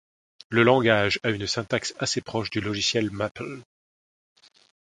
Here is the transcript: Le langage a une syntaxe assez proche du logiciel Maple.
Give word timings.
Le 0.49 0.63
langage 0.63 1.19
a 1.21 1.29
une 1.29 1.45
syntaxe 1.45 1.93
assez 1.99 2.21
proche 2.21 2.49
du 2.49 2.59
logiciel 2.59 3.11
Maple. 3.11 3.61